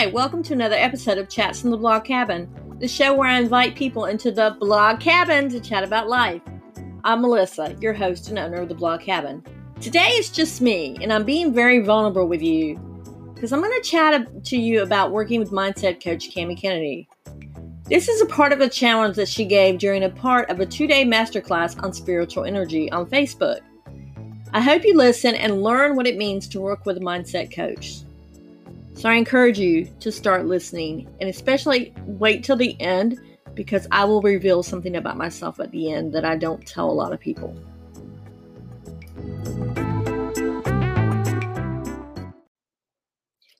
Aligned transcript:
Hi, 0.00 0.06
welcome 0.06 0.42
to 0.44 0.54
another 0.54 0.76
episode 0.76 1.18
of 1.18 1.28
Chats 1.28 1.62
in 1.62 1.70
the 1.70 1.76
Blog 1.76 2.04
Cabin, 2.04 2.48
the 2.78 2.88
show 2.88 3.12
where 3.12 3.28
I 3.28 3.38
invite 3.38 3.76
people 3.76 4.06
into 4.06 4.30
the 4.30 4.56
blog 4.58 4.98
cabin 4.98 5.50
to 5.50 5.60
chat 5.60 5.84
about 5.84 6.08
life. 6.08 6.40
I'm 7.04 7.20
Melissa, 7.20 7.76
your 7.82 7.92
host 7.92 8.30
and 8.30 8.38
owner 8.38 8.62
of 8.62 8.70
the 8.70 8.74
blog 8.74 9.02
cabin. 9.02 9.44
Today 9.78 10.08
it's 10.12 10.30
just 10.30 10.62
me, 10.62 10.96
and 11.02 11.12
I'm 11.12 11.26
being 11.26 11.52
very 11.52 11.80
vulnerable 11.80 12.26
with 12.26 12.40
you 12.40 12.76
because 13.34 13.52
I'm 13.52 13.60
going 13.60 13.78
to 13.78 13.86
chat 13.86 14.42
to 14.46 14.56
you 14.56 14.82
about 14.82 15.12
working 15.12 15.38
with 15.38 15.50
mindset 15.50 16.02
coach 16.02 16.30
Camy 16.30 16.58
Kennedy. 16.58 17.06
This 17.84 18.08
is 18.08 18.22
a 18.22 18.26
part 18.26 18.54
of 18.54 18.62
a 18.62 18.70
challenge 18.70 19.16
that 19.16 19.28
she 19.28 19.44
gave 19.44 19.76
during 19.76 20.04
a 20.04 20.08
part 20.08 20.48
of 20.48 20.60
a 20.60 20.66
two 20.66 20.86
day 20.86 21.04
masterclass 21.04 21.78
on 21.82 21.92
spiritual 21.92 22.46
energy 22.46 22.90
on 22.90 23.04
Facebook. 23.04 23.60
I 24.54 24.62
hope 24.62 24.82
you 24.82 24.96
listen 24.96 25.34
and 25.34 25.62
learn 25.62 25.94
what 25.94 26.06
it 26.06 26.16
means 26.16 26.48
to 26.48 26.60
work 26.60 26.86
with 26.86 26.96
a 26.96 27.00
mindset 27.00 27.54
coach. 27.54 28.00
So 29.00 29.08
I 29.08 29.14
encourage 29.14 29.58
you 29.58 29.86
to 30.00 30.12
start 30.12 30.44
listening 30.44 31.08
and 31.20 31.30
especially 31.30 31.94
wait 32.04 32.44
till 32.44 32.56
the 32.56 32.78
end 32.82 33.18
because 33.54 33.88
I 33.90 34.04
will 34.04 34.20
reveal 34.20 34.62
something 34.62 34.94
about 34.94 35.16
myself 35.16 35.58
at 35.58 35.70
the 35.70 35.90
end 35.90 36.12
that 36.12 36.26
I 36.26 36.36
don't 36.36 36.66
tell 36.66 36.90
a 36.90 36.92
lot 36.92 37.14
of 37.14 37.18
people. 37.18 37.56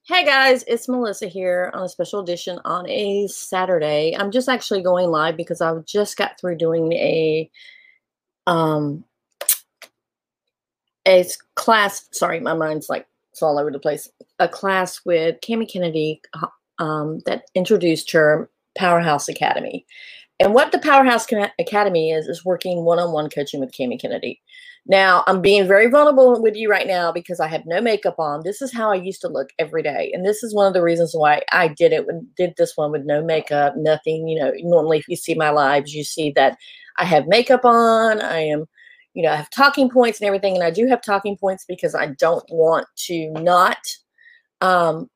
Hey 0.06 0.26
guys, 0.26 0.62
it's 0.66 0.90
Melissa 0.90 1.26
here 1.26 1.70
on 1.72 1.84
a 1.84 1.88
special 1.88 2.20
edition 2.20 2.60
on 2.66 2.86
a 2.90 3.26
Saturday. 3.28 4.14
I'm 4.14 4.32
just 4.32 4.50
actually 4.50 4.82
going 4.82 5.08
live 5.08 5.38
because 5.38 5.62
I 5.62 5.72
just 5.86 6.18
got 6.18 6.38
through 6.38 6.58
doing 6.58 6.92
a 6.92 7.50
um 8.46 9.04
a 11.08 11.24
class. 11.54 12.06
Sorry, 12.12 12.40
my 12.40 12.52
mind's 12.52 12.90
like 12.90 13.06
it's 13.40 13.42
all 13.42 13.58
over 13.58 13.70
the 13.70 13.78
place. 13.78 14.06
A 14.38 14.46
class 14.46 15.00
with 15.06 15.40
Camy 15.40 15.70
Kennedy 15.70 16.20
um, 16.78 17.20
that 17.24 17.44
introduced 17.54 18.12
her 18.12 18.50
Powerhouse 18.76 19.30
Academy. 19.30 19.86
And 20.38 20.52
what 20.52 20.72
the 20.72 20.78
Powerhouse 20.78 21.26
Academy 21.58 22.10
is, 22.10 22.26
is 22.26 22.44
working 22.44 22.84
one 22.84 22.98
on 22.98 23.12
one 23.12 23.30
coaching 23.30 23.58
with 23.58 23.72
Camy 23.72 23.98
Kennedy. 23.98 24.42
Now, 24.86 25.24
I'm 25.26 25.40
being 25.40 25.66
very 25.66 25.88
vulnerable 25.88 26.42
with 26.42 26.54
you 26.54 26.68
right 26.68 26.86
now 26.86 27.12
because 27.12 27.40
I 27.40 27.46
have 27.46 27.62
no 27.64 27.80
makeup 27.80 28.18
on. 28.18 28.42
This 28.44 28.60
is 28.60 28.74
how 28.74 28.90
I 28.90 28.96
used 28.96 29.22
to 29.22 29.28
look 29.28 29.48
every 29.58 29.82
day. 29.82 30.10
And 30.12 30.24
this 30.24 30.42
is 30.42 30.54
one 30.54 30.66
of 30.66 30.74
the 30.74 30.82
reasons 30.82 31.12
why 31.14 31.40
I 31.50 31.68
did 31.68 31.94
it, 31.94 32.06
did 32.36 32.54
this 32.58 32.76
one 32.76 32.90
with 32.90 33.06
no 33.06 33.24
makeup, 33.24 33.74
nothing. 33.76 34.28
You 34.28 34.38
know, 34.38 34.52
normally 34.58 34.98
if 34.98 35.08
you 35.08 35.16
see 35.16 35.34
my 35.34 35.48
lives, 35.48 35.94
you 35.94 36.04
see 36.04 36.30
that 36.36 36.58
I 36.98 37.06
have 37.06 37.26
makeup 37.26 37.64
on. 37.64 38.20
I 38.20 38.40
am 38.40 38.66
you 39.14 39.22
know, 39.22 39.30
I 39.32 39.36
have 39.36 39.50
talking 39.50 39.90
points 39.90 40.20
and 40.20 40.26
everything, 40.26 40.54
and 40.54 40.64
I 40.64 40.70
do 40.70 40.86
have 40.86 41.02
talking 41.02 41.36
points 41.36 41.64
because 41.66 41.94
I 41.94 42.06
don't 42.06 42.44
want 42.50 42.86
to 43.06 43.30
not 43.30 43.78
um, 44.60 45.08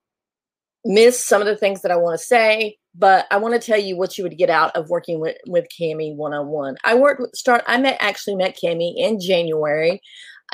miss 0.85 1.25
some 1.25 1.41
of 1.41 1.47
the 1.47 1.57
things 1.57 1.83
that 1.83 1.93
I 1.93 1.97
want 1.97 2.19
to 2.19 2.25
say. 2.25 2.79
But 2.97 3.27
I 3.33 3.39
want 3.39 3.61
to 3.61 3.65
tell 3.65 3.79
you 3.79 3.97
what 3.97 4.17
you 4.17 4.23
would 4.23 4.39
get 4.39 4.51
out 4.51 4.75
of 4.77 4.89
working 4.89 5.19
with 5.19 5.37
with 5.47 5.67
Camy 5.77 6.15
one 6.15 6.33
on 6.33 6.47
one. 6.47 6.77
I 6.85 6.95
worked 6.95 7.21
with 7.21 7.35
start. 7.35 7.65
I 7.67 7.77
met 7.79 7.97
actually 8.01 8.37
met 8.37 8.57
Camy 8.57 8.95
in 8.97 9.21
January 9.21 10.01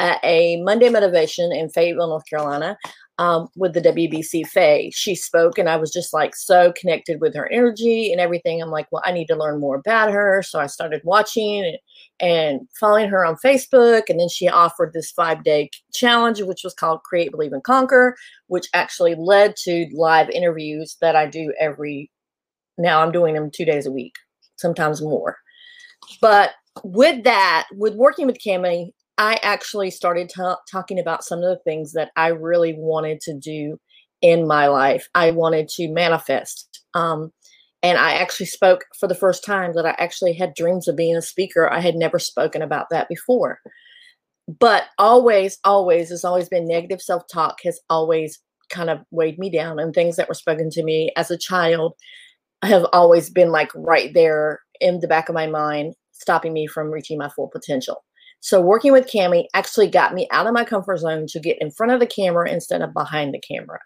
at 0.01 0.19
a 0.25 0.61
Monday 0.62 0.89
Motivation 0.89 1.53
in 1.53 1.69
Fayetteville, 1.69 2.09
North 2.09 2.25
Carolina 2.29 2.77
um, 3.19 3.48
with 3.55 3.75
the 3.75 3.83
WBC 3.83 4.47
Faye. 4.47 4.91
She 4.95 5.15
spoke, 5.15 5.59
and 5.59 5.69
I 5.69 5.77
was 5.77 5.92
just 5.92 6.15
like 6.15 6.34
so 6.34 6.73
connected 6.75 7.20
with 7.20 7.34
her 7.34 7.53
energy 7.53 8.11
and 8.11 8.20
everything. 8.20 8.62
I'm 8.62 8.70
like, 8.70 8.87
well, 8.91 9.03
I 9.05 9.12
need 9.12 9.27
to 9.27 9.37
learn 9.37 9.61
more 9.61 9.77
about 9.77 10.11
her. 10.11 10.42
So 10.42 10.59
I 10.59 10.67
started 10.67 11.03
watching 11.05 11.67
and, 11.67 11.77
and 12.19 12.61
following 12.81 13.11
her 13.11 13.23
on 13.23 13.37
Facebook. 13.45 14.05
And 14.09 14.19
then 14.19 14.31
she 14.31 14.48
offered 14.48 14.95
this 14.95 15.11
five 15.11 15.45
day 15.45 15.69
challenge, 15.92 16.41
which 16.41 16.64
was 16.64 16.73
called 16.73 17.03
Create, 17.03 17.31
Believe, 17.31 17.53
and 17.53 17.62
Conquer, 17.62 18.17
which 18.47 18.69
actually 18.73 19.14
led 19.17 19.55
to 19.64 19.87
live 19.92 20.31
interviews 20.31 20.97
that 21.03 21.14
I 21.14 21.27
do 21.27 21.53
every 21.61 22.11
now. 22.79 23.03
I'm 23.03 23.13
doing 23.13 23.35
them 23.35 23.51
two 23.53 23.67
days 23.67 23.85
a 23.85 23.92
week, 23.92 24.14
sometimes 24.57 25.03
more. 25.03 25.36
But 26.23 26.53
with 26.85 27.24
that, 27.24 27.67
with 27.73 27.95
working 27.97 28.27
with 28.27 28.39
Camy, 28.42 28.95
I 29.20 29.39
actually 29.42 29.91
started 29.91 30.31
t- 30.31 30.42
talking 30.73 30.98
about 30.98 31.25
some 31.25 31.41
of 31.41 31.45
the 31.45 31.61
things 31.63 31.92
that 31.92 32.11
I 32.17 32.29
really 32.29 32.75
wanted 32.77 33.20
to 33.20 33.39
do 33.39 33.77
in 34.23 34.48
my 34.48 34.67
life. 34.69 35.08
I 35.14 35.31
wanted 35.31 35.69
to 35.77 35.92
manifest. 35.92 36.81
Um, 36.95 37.30
and 37.83 37.98
I 37.98 38.14
actually 38.14 38.47
spoke 38.47 38.86
for 38.98 39.07
the 39.07 39.14
first 39.14 39.45
time 39.45 39.75
that 39.75 39.85
I 39.85 39.95
actually 39.98 40.33
had 40.33 40.55
dreams 40.55 40.89
of 40.89 40.97
being 40.97 41.17
a 41.17 41.23
speaker. 41.23 41.70
I 41.70 41.80
had 41.80 41.97
never 41.97 42.19
spoken 42.19 42.63
about 42.63 42.86
that 42.91 43.09
before. 43.11 43.59
But 44.48 44.85
always, 44.98 45.59
always, 45.64 46.09
has 46.09 46.25
always 46.25 46.48
been 46.48 46.67
negative 46.67 47.03
self 47.03 47.25
talk, 47.30 47.59
has 47.63 47.79
always 47.91 48.41
kind 48.70 48.89
of 48.89 49.01
weighed 49.11 49.39
me 49.39 49.51
down. 49.51 49.79
And 49.79 49.92
things 49.92 50.17
that 50.17 50.29
were 50.29 50.35
spoken 50.35 50.70
to 50.70 50.83
me 50.83 51.13
as 51.14 51.30
a 51.30 51.36
child 51.39 51.92
have 52.63 52.86
always 52.95 53.29
been 53.29 53.51
like 53.51 53.70
right 53.75 54.14
there 54.14 54.61
in 54.80 55.01
the 55.01 55.09
back 55.09 55.29
of 55.29 55.35
my 55.35 55.47
mind, 55.47 55.92
stopping 56.13 56.55
me 56.55 56.67
from 56.67 56.91
reaching 56.91 57.19
my 57.19 57.29
full 57.29 57.48
potential. 57.48 58.03
So 58.40 58.61
working 58.61 58.92
with 58.92 59.11
Camy 59.11 59.48
actually 59.55 59.89
got 59.89 60.14
me 60.14 60.27
out 60.30 60.46
of 60.46 60.55
my 60.55 60.64
comfort 60.64 60.98
zone 60.98 61.27
to 61.28 61.40
get 61.40 61.58
in 61.61 61.70
front 61.70 61.92
of 61.92 62.01
the 62.01 62.06
camera 62.06 62.51
instead 62.51 62.83
of 62.83 62.95
behind 62.95 63.34
the 63.34 63.40
camera. 63.40 63.78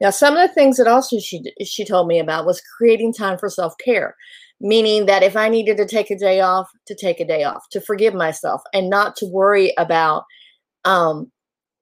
Now, 0.00 0.10
some 0.10 0.36
of 0.36 0.46
the 0.46 0.54
things 0.54 0.76
that 0.76 0.86
also 0.86 1.18
she 1.18 1.42
she 1.62 1.84
told 1.84 2.08
me 2.08 2.18
about 2.18 2.46
was 2.46 2.60
creating 2.76 3.14
time 3.14 3.38
for 3.38 3.48
self 3.48 3.74
care, 3.82 4.16
meaning 4.60 5.06
that 5.06 5.22
if 5.22 5.36
I 5.36 5.48
needed 5.48 5.76
to 5.78 5.86
take 5.86 6.10
a 6.10 6.18
day 6.18 6.40
off, 6.40 6.68
to 6.86 6.94
take 6.94 7.20
a 7.20 7.26
day 7.26 7.44
off, 7.44 7.64
to 7.70 7.80
forgive 7.80 8.14
myself, 8.14 8.60
and 8.72 8.90
not 8.90 9.16
to 9.16 9.26
worry 9.26 9.72
about 9.78 10.24
um, 10.84 11.30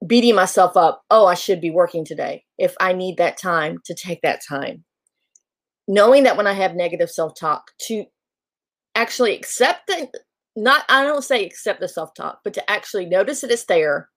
beating 0.05 0.35
myself 0.35 0.77
up. 0.77 1.01
Oh, 1.09 1.25
I 1.25 1.33
should 1.33 1.59
be 1.59 1.71
working 1.71 2.05
today. 2.05 2.43
If 2.57 2.75
I 2.79 2.93
need 2.93 3.17
that 3.17 3.37
time, 3.37 3.79
to 3.85 3.95
take 3.95 4.21
that 4.21 4.41
time. 4.47 4.83
Knowing 5.87 6.23
that 6.23 6.37
when 6.37 6.47
I 6.47 6.53
have 6.53 6.75
negative 6.75 7.09
self 7.09 7.33
talk, 7.37 7.71
to 7.87 8.05
actually 8.95 9.35
accept 9.35 9.87
that 9.87 10.09
not 10.55 10.85
I 10.89 11.03
don't 11.03 11.23
say 11.23 11.45
accept 11.45 11.79
the 11.79 11.87
self-talk, 11.87 12.39
but 12.43 12.53
to 12.53 12.71
actually 12.71 13.05
notice 13.05 13.41
that 13.41 13.51
it's 13.51 13.65
there, 13.65 14.09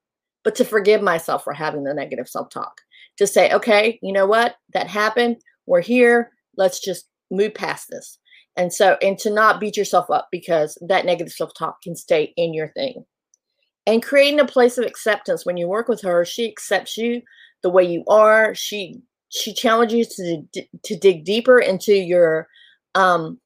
but 0.44 0.54
to 0.56 0.64
forgive 0.64 1.02
myself 1.02 1.44
for 1.44 1.52
having 1.52 1.84
the 1.84 1.94
negative 1.94 2.28
self-talk. 2.28 2.80
To 3.18 3.26
say, 3.26 3.50
okay, 3.52 3.98
you 4.02 4.12
know 4.12 4.26
what? 4.26 4.56
That 4.74 4.88
happened. 4.88 5.36
We're 5.66 5.80
here. 5.80 6.30
Let's 6.56 6.80
just 6.80 7.08
move 7.30 7.54
past 7.54 7.86
this. 7.88 8.18
And 8.56 8.72
so, 8.72 8.96
and 9.02 9.18
to 9.18 9.32
not 9.32 9.60
beat 9.60 9.76
yourself 9.76 10.10
up 10.10 10.28
because 10.30 10.78
that 10.86 11.04
negative 11.04 11.32
self-talk 11.32 11.82
can 11.82 11.96
stay 11.96 12.32
in 12.36 12.54
your 12.54 12.68
thing. 12.68 13.04
And 13.86 14.02
creating 14.02 14.40
a 14.40 14.46
place 14.46 14.78
of 14.78 14.84
acceptance 14.84 15.46
when 15.46 15.56
you 15.56 15.68
work 15.68 15.88
with 15.88 16.02
her, 16.02 16.24
she 16.24 16.48
accepts 16.48 16.96
you 16.96 17.22
the 17.62 17.70
way 17.70 17.84
you 17.84 18.04
are. 18.08 18.54
She 18.54 19.00
she 19.28 19.52
challenges 19.52 20.18
you 20.18 20.48
to 20.52 20.62
to 20.84 20.96
dig 20.96 21.24
deeper 21.24 21.58
into 21.58 21.94
your 21.94 22.48
um 22.94 23.40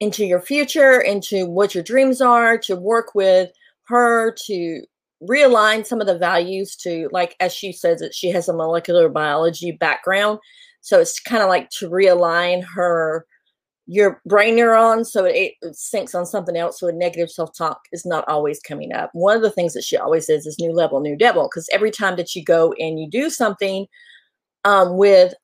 into 0.00 0.24
your 0.24 0.40
future, 0.40 1.00
into 1.00 1.46
what 1.46 1.74
your 1.74 1.84
dreams 1.84 2.20
are, 2.20 2.58
to 2.58 2.76
work 2.76 3.14
with 3.14 3.50
her 3.88 4.34
to 4.46 4.82
realign 5.22 5.86
some 5.86 6.00
of 6.00 6.06
the 6.06 6.18
values 6.18 6.76
to 6.76 7.08
like 7.10 7.34
as 7.40 7.52
she 7.52 7.72
says 7.72 8.00
that 8.00 8.14
she 8.14 8.30
has 8.30 8.48
a 8.48 8.52
molecular 8.52 9.08
biology 9.08 9.72
background. 9.72 10.38
So 10.82 11.00
it's 11.00 11.18
kind 11.18 11.42
of 11.42 11.48
like 11.48 11.70
to 11.78 11.88
realign 11.88 12.62
her 12.74 13.26
your 13.88 14.20
brain 14.26 14.56
neurons 14.56 15.12
so 15.12 15.24
it, 15.24 15.52
it 15.62 15.72
syncs 15.72 16.14
on 16.14 16.26
something 16.26 16.56
else 16.56 16.80
so 16.80 16.88
a 16.88 16.92
negative 16.92 17.30
self-talk 17.30 17.78
is 17.92 18.04
not 18.04 18.28
always 18.28 18.58
coming 18.60 18.92
up. 18.92 19.10
One 19.12 19.36
of 19.36 19.42
the 19.42 19.50
things 19.50 19.74
that 19.74 19.84
she 19.84 19.96
always 19.96 20.26
says 20.26 20.44
is 20.44 20.58
new 20.58 20.72
level 20.72 21.00
new 21.00 21.16
devil 21.16 21.48
because 21.48 21.68
every 21.72 21.90
time 21.90 22.16
that 22.16 22.34
you 22.34 22.44
go 22.44 22.74
and 22.78 23.00
you 23.00 23.08
do 23.08 23.30
something 23.30 23.86
um, 24.64 24.96
with 24.96 25.34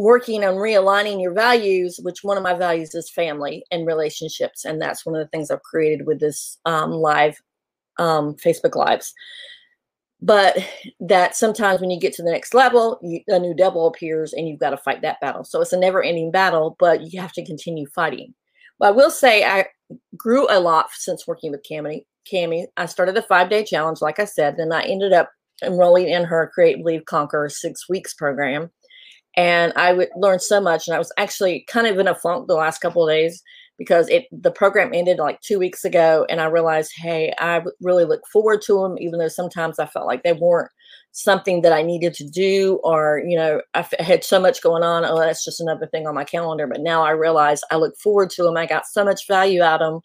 working 0.00 0.46
on 0.46 0.54
realigning 0.54 1.20
your 1.20 1.34
values, 1.34 2.00
which 2.02 2.24
one 2.24 2.38
of 2.38 2.42
my 2.42 2.54
values 2.54 2.94
is 2.94 3.10
family 3.10 3.62
and 3.70 3.86
relationships. 3.86 4.64
And 4.64 4.80
that's 4.80 5.04
one 5.04 5.14
of 5.14 5.20
the 5.20 5.28
things 5.28 5.50
I've 5.50 5.62
created 5.62 6.06
with 6.06 6.20
this 6.20 6.58
um, 6.64 6.90
live 6.90 7.36
um, 7.98 8.34
Facebook 8.36 8.74
Lives. 8.74 9.12
But 10.22 10.56
that 11.00 11.36
sometimes 11.36 11.82
when 11.82 11.90
you 11.90 12.00
get 12.00 12.14
to 12.14 12.22
the 12.22 12.30
next 12.30 12.54
level, 12.54 12.98
you, 13.02 13.20
a 13.28 13.38
new 13.38 13.54
devil 13.54 13.86
appears 13.86 14.32
and 14.32 14.48
you've 14.48 14.58
got 14.58 14.70
to 14.70 14.78
fight 14.78 15.02
that 15.02 15.20
battle. 15.20 15.44
So 15.44 15.60
it's 15.60 15.74
a 15.74 15.78
never 15.78 16.02
ending 16.02 16.30
battle, 16.30 16.76
but 16.78 17.12
you 17.12 17.20
have 17.20 17.32
to 17.32 17.44
continue 17.44 17.86
fighting. 17.86 18.32
But 18.78 18.88
I 18.88 18.90
will 18.92 19.10
say 19.10 19.44
I 19.44 19.66
grew 20.16 20.46
a 20.48 20.60
lot 20.60 20.86
since 20.92 21.26
working 21.26 21.50
with 21.50 21.62
Camy. 21.62 22.06
Camy, 22.30 22.66
I 22.78 22.86
started 22.86 23.14
the 23.14 23.22
five 23.22 23.50
day 23.50 23.64
challenge, 23.64 24.00
like 24.00 24.18
I 24.18 24.24
said, 24.24 24.56
then 24.56 24.72
I 24.72 24.82
ended 24.82 25.12
up 25.12 25.30
enrolling 25.62 26.08
in 26.08 26.24
her 26.24 26.50
Create, 26.54 26.78
Believe, 26.78 27.04
Conquer 27.04 27.50
six 27.50 27.86
weeks 27.86 28.14
program 28.14 28.70
and 29.40 29.72
I 29.74 29.94
would 29.94 30.10
learn 30.16 30.38
so 30.38 30.60
much. 30.60 30.86
And 30.86 30.94
I 30.94 30.98
was 30.98 31.10
actually 31.16 31.64
kind 31.66 31.86
of 31.86 31.98
in 31.98 32.06
a 32.06 32.14
funk 32.14 32.46
the 32.46 32.54
last 32.54 32.80
couple 32.82 33.08
of 33.08 33.10
days 33.10 33.42
because 33.78 34.06
it 34.10 34.26
the 34.30 34.50
program 34.50 34.90
ended 34.92 35.16
like 35.16 35.40
two 35.40 35.58
weeks 35.58 35.82
ago, 35.82 36.26
and 36.28 36.42
I 36.42 36.44
realized, 36.44 36.92
hey, 36.94 37.32
I 37.38 37.62
really 37.80 38.04
look 38.04 38.20
forward 38.30 38.60
to 38.66 38.74
them, 38.74 38.98
even 38.98 39.18
though 39.18 39.28
sometimes 39.28 39.78
I 39.78 39.86
felt 39.86 40.06
like 40.06 40.24
they 40.24 40.34
weren't 40.34 40.70
something 41.12 41.62
that 41.62 41.72
I 41.72 41.80
needed 41.80 42.12
to 42.14 42.28
do, 42.28 42.80
or 42.84 43.22
you 43.26 43.34
know, 43.34 43.62
I 43.72 43.86
had 43.98 44.24
so 44.24 44.38
much 44.38 44.62
going 44.62 44.82
on. 44.82 45.06
Oh, 45.06 45.18
that's 45.18 45.42
just 45.42 45.62
another 45.62 45.86
thing 45.86 46.06
on 46.06 46.14
my 46.14 46.24
calendar. 46.24 46.66
But 46.66 46.82
now 46.82 47.02
I 47.02 47.12
realize 47.12 47.62
I 47.70 47.76
look 47.76 47.96
forward 47.96 48.28
to 48.32 48.42
them. 48.42 48.58
I 48.58 48.66
got 48.66 48.84
so 48.86 49.06
much 49.06 49.26
value 49.26 49.62
out 49.62 49.80
of 49.80 49.94
them 49.94 50.00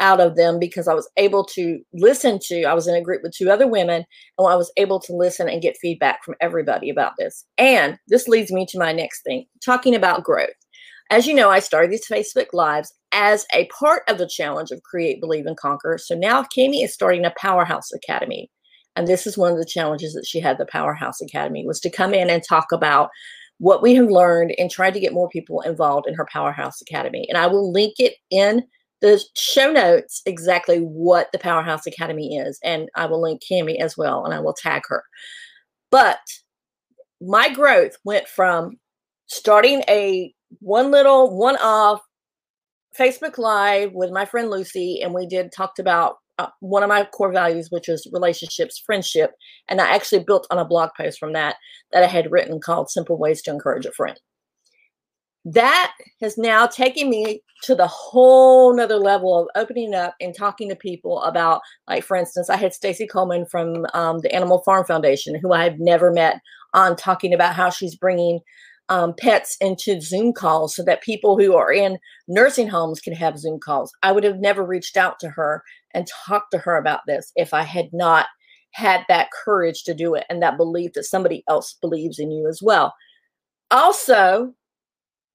out 0.00 0.20
of 0.20 0.36
them 0.36 0.58
because 0.58 0.88
I 0.88 0.94
was 0.94 1.08
able 1.16 1.44
to 1.46 1.80
listen 1.92 2.38
to, 2.46 2.64
I 2.64 2.74
was 2.74 2.86
in 2.86 2.94
a 2.94 3.02
group 3.02 3.22
with 3.22 3.32
two 3.32 3.50
other 3.50 3.66
women, 3.66 4.04
and 4.38 4.48
I 4.48 4.56
was 4.56 4.72
able 4.76 5.00
to 5.00 5.14
listen 5.14 5.48
and 5.48 5.62
get 5.62 5.76
feedback 5.80 6.24
from 6.24 6.34
everybody 6.40 6.90
about 6.90 7.12
this. 7.18 7.44
And 7.58 7.98
this 8.08 8.28
leads 8.28 8.52
me 8.52 8.66
to 8.70 8.78
my 8.78 8.92
next 8.92 9.22
thing 9.22 9.46
talking 9.64 9.94
about 9.94 10.24
growth. 10.24 10.50
As 11.10 11.26
you 11.26 11.34
know, 11.34 11.50
I 11.50 11.60
started 11.60 11.90
these 11.90 12.08
Facebook 12.08 12.46
Lives 12.52 12.92
as 13.12 13.46
a 13.52 13.66
part 13.66 14.02
of 14.08 14.18
the 14.18 14.26
challenge 14.26 14.70
of 14.70 14.82
Create, 14.82 15.20
Believe, 15.20 15.46
and 15.46 15.56
Conquer. 15.56 15.98
So 15.98 16.14
now 16.14 16.42
Camy 16.42 16.82
is 16.82 16.92
starting 16.92 17.24
a 17.24 17.34
Powerhouse 17.38 17.92
Academy. 17.92 18.50
And 18.96 19.06
this 19.06 19.26
is 19.26 19.36
one 19.36 19.52
of 19.52 19.58
the 19.58 19.66
challenges 19.66 20.14
that 20.14 20.26
she 20.26 20.40
had, 20.40 20.58
the 20.58 20.66
Powerhouse 20.66 21.20
Academy, 21.20 21.66
was 21.66 21.80
to 21.80 21.90
come 21.90 22.14
in 22.14 22.30
and 22.30 22.42
talk 22.42 22.72
about 22.72 23.10
what 23.58 23.82
we 23.82 23.94
have 23.94 24.08
learned 24.08 24.54
and 24.58 24.70
try 24.70 24.90
to 24.90 25.00
get 25.00 25.12
more 25.12 25.28
people 25.28 25.60
involved 25.60 26.06
in 26.08 26.14
her 26.14 26.26
Powerhouse 26.32 26.80
Academy. 26.80 27.26
And 27.28 27.38
I 27.38 27.46
will 27.46 27.72
link 27.72 27.94
it 27.98 28.14
in 28.30 28.62
the 29.04 29.22
show 29.36 29.70
notes 29.70 30.22
exactly 30.24 30.78
what 30.78 31.30
the 31.30 31.38
Powerhouse 31.38 31.86
Academy 31.86 32.38
is. 32.38 32.58
And 32.64 32.88
I 32.96 33.04
will 33.04 33.20
link 33.20 33.42
Camy 33.46 33.78
as 33.78 33.98
well, 33.98 34.24
and 34.24 34.32
I 34.32 34.40
will 34.40 34.54
tag 34.54 34.80
her. 34.88 35.04
But 35.90 36.20
my 37.20 37.52
growth 37.52 37.98
went 38.04 38.26
from 38.28 38.78
starting 39.26 39.82
a 39.90 40.32
one 40.60 40.90
little 40.90 41.36
one 41.36 41.56
off 41.56 42.00
Facebook 42.98 43.36
Live 43.36 43.92
with 43.92 44.10
my 44.10 44.24
friend 44.24 44.48
Lucy, 44.48 45.02
and 45.02 45.12
we 45.12 45.26
did 45.26 45.52
talked 45.52 45.78
about 45.78 46.16
uh, 46.38 46.46
one 46.60 46.82
of 46.82 46.88
my 46.88 47.04
core 47.04 47.30
values, 47.30 47.68
which 47.70 47.90
is 47.90 48.08
relationships, 48.10 48.82
friendship, 48.86 49.32
and 49.68 49.82
I 49.82 49.94
actually 49.94 50.24
built 50.24 50.46
on 50.50 50.58
a 50.58 50.64
blog 50.64 50.90
post 50.96 51.18
from 51.18 51.34
that 51.34 51.56
that 51.92 52.02
I 52.02 52.06
had 52.06 52.32
written 52.32 52.58
called 52.58 52.88
"Simple 52.88 53.18
Ways 53.18 53.42
to 53.42 53.50
Encourage 53.50 53.84
a 53.84 53.92
Friend." 53.92 54.18
That 55.44 55.92
has 56.20 56.38
now 56.38 56.66
taken 56.66 57.10
me 57.10 57.42
to 57.64 57.74
the 57.74 57.86
whole 57.86 58.74
nother 58.74 58.96
level 58.96 59.38
of 59.38 59.48
opening 59.56 59.94
up 59.94 60.14
and 60.20 60.34
talking 60.34 60.68
to 60.68 60.76
people 60.76 61.22
about, 61.22 61.60
like, 61.88 62.04
for 62.04 62.16
instance, 62.16 62.48
I 62.48 62.56
had 62.56 62.72
Stacy 62.72 63.06
Coleman 63.06 63.46
from 63.46 63.86
um, 63.94 64.20
the 64.20 64.34
Animal 64.34 64.60
Farm 64.60 64.84
Foundation, 64.86 65.34
who 65.34 65.52
i 65.52 65.64
have 65.64 65.78
never 65.78 66.10
met, 66.10 66.40
on 66.72 66.96
talking 66.96 67.34
about 67.34 67.54
how 67.54 67.70
she's 67.70 67.94
bringing 67.94 68.40
um, 68.88 69.14
pets 69.18 69.56
into 69.60 70.00
Zoom 70.00 70.32
calls 70.32 70.74
so 70.74 70.82
that 70.84 71.02
people 71.02 71.38
who 71.38 71.54
are 71.54 71.72
in 71.72 71.98
nursing 72.28 72.68
homes 72.68 73.00
can 73.00 73.14
have 73.14 73.38
Zoom 73.38 73.58
calls. 73.58 73.92
I 74.02 74.12
would 74.12 74.24
have 74.24 74.38
never 74.38 74.64
reached 74.64 74.96
out 74.96 75.18
to 75.20 75.30
her 75.30 75.62
and 75.94 76.06
talked 76.26 76.50
to 76.50 76.58
her 76.58 76.76
about 76.76 77.00
this 77.06 77.32
if 77.36 77.54
I 77.54 77.62
had 77.62 77.88
not 77.92 78.26
had 78.72 79.04
that 79.08 79.28
courage 79.44 79.84
to 79.84 79.94
do 79.94 80.14
it 80.14 80.24
and 80.28 80.42
that 80.42 80.56
belief 80.56 80.92
that 80.94 81.04
somebody 81.04 81.44
else 81.48 81.76
believes 81.80 82.18
in 82.18 82.30
you 82.30 82.46
as 82.48 82.60
well. 82.62 82.94
Also, 83.70 84.52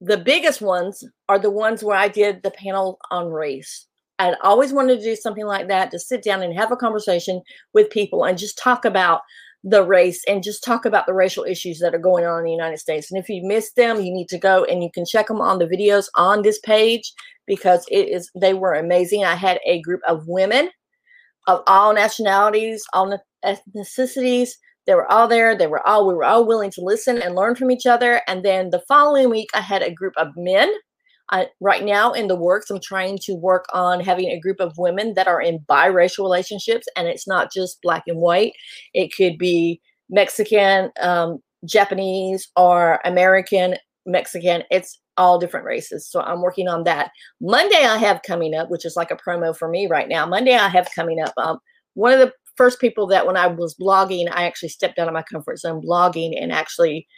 the 0.00 0.16
biggest 0.16 0.60
ones 0.60 1.04
are 1.28 1.38
the 1.38 1.50
ones 1.50 1.84
where 1.84 1.96
I 1.96 2.08
did 2.08 2.42
the 2.42 2.50
panel 2.50 2.98
on 3.10 3.30
race. 3.30 3.86
I'd 4.18 4.36
always 4.42 4.72
wanted 4.72 4.98
to 4.98 5.04
do 5.04 5.16
something 5.16 5.46
like 5.46 5.68
that 5.68 5.90
to 5.90 5.98
sit 5.98 6.22
down 6.22 6.42
and 6.42 6.54
have 6.54 6.72
a 6.72 6.76
conversation 6.76 7.42
with 7.72 7.90
people 7.90 8.24
and 8.24 8.36
just 8.36 8.58
talk 8.58 8.84
about 8.84 9.22
the 9.62 9.82
race 9.82 10.22
and 10.26 10.42
just 10.42 10.64
talk 10.64 10.84
about 10.84 11.06
the 11.06 11.12
racial 11.12 11.44
issues 11.44 11.78
that 11.80 11.94
are 11.94 11.98
going 11.98 12.24
on 12.24 12.38
in 12.40 12.44
the 12.44 12.50
United 12.50 12.78
States. 12.78 13.10
And 13.10 13.22
if 13.22 13.28
you 13.28 13.42
missed 13.46 13.76
them, 13.76 14.00
you 14.00 14.12
need 14.12 14.28
to 14.28 14.38
go 14.38 14.64
and 14.64 14.82
you 14.82 14.90
can 14.92 15.04
check 15.04 15.26
them 15.26 15.40
on 15.40 15.58
the 15.58 15.66
videos 15.66 16.06
on 16.16 16.42
this 16.42 16.58
page 16.60 17.12
because 17.46 17.84
it 17.90 18.08
is 18.08 18.30
they 18.34 18.54
were 18.54 18.74
amazing. 18.74 19.24
I 19.24 19.34
had 19.34 19.58
a 19.66 19.82
group 19.82 20.00
of 20.08 20.26
women 20.26 20.70
of 21.46 21.62
all 21.66 21.92
nationalities, 21.94 22.84
all 22.92 23.18
ethnicities. 23.44 24.50
They 24.86 24.94
were 24.94 25.10
all 25.10 25.28
there. 25.28 25.56
They 25.56 25.66
were 25.66 25.86
all 25.86 26.06
we 26.06 26.14
were 26.14 26.24
all 26.24 26.46
willing 26.46 26.70
to 26.72 26.80
listen 26.82 27.22
and 27.22 27.34
learn 27.34 27.54
from 27.54 27.70
each 27.70 27.86
other. 27.86 28.22
And 28.26 28.44
then 28.44 28.70
the 28.70 28.82
following 28.88 29.30
week, 29.30 29.48
I 29.54 29.60
had 29.60 29.82
a 29.82 29.92
group 29.92 30.14
of 30.16 30.28
men 30.36 30.72
I, 31.30 31.48
right 31.60 31.84
now 31.84 32.12
in 32.12 32.26
the 32.26 32.36
works, 32.36 32.70
I'm 32.70 32.80
trying 32.80 33.18
to 33.22 33.34
work 33.34 33.66
on 33.72 34.00
having 34.00 34.28
a 34.28 34.40
group 34.40 34.60
of 34.60 34.76
women 34.76 35.14
that 35.14 35.28
are 35.28 35.40
in 35.40 35.60
biracial 35.60 36.24
relationships, 36.24 36.86
and 36.96 37.06
it's 37.06 37.26
not 37.26 37.52
just 37.52 37.80
black 37.82 38.04
and 38.06 38.18
white. 38.18 38.52
It 38.94 39.14
could 39.14 39.38
be 39.38 39.80
Mexican, 40.08 40.90
um, 41.00 41.38
Japanese, 41.64 42.48
or 42.56 43.00
American, 43.04 43.76
Mexican. 44.06 44.64
It's 44.70 45.00
all 45.16 45.38
different 45.38 45.66
races. 45.66 46.08
So 46.08 46.20
I'm 46.20 46.42
working 46.42 46.66
on 46.66 46.84
that. 46.84 47.10
Monday 47.40 47.84
I 47.84 47.98
have 47.98 48.22
coming 48.26 48.54
up, 48.54 48.70
which 48.70 48.84
is 48.84 48.96
like 48.96 49.10
a 49.10 49.16
promo 49.16 49.56
for 49.56 49.68
me 49.68 49.86
right 49.86 50.08
now. 50.08 50.26
Monday 50.26 50.54
I 50.54 50.68
have 50.68 50.88
coming 50.94 51.20
up. 51.20 51.32
Um, 51.36 51.58
one 51.94 52.12
of 52.12 52.18
the 52.18 52.32
first 52.60 52.78
people 52.78 53.06
that 53.06 53.26
when 53.26 53.38
I 53.38 53.46
was 53.46 53.74
blogging, 53.74 54.30
I 54.30 54.44
actually 54.44 54.68
stepped 54.68 54.98
out 54.98 55.08
of 55.08 55.14
my 55.14 55.22
comfort 55.22 55.58
zone 55.58 55.80
blogging 55.80 56.34
and 56.38 56.52
actually 56.52 57.08